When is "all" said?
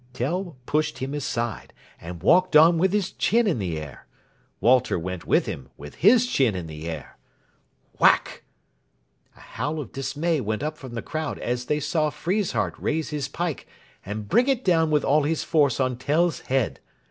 15.05-15.21